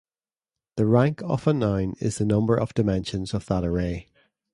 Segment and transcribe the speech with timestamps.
[0.77, 4.07] The rank of a noun is the number of dimensions of that array.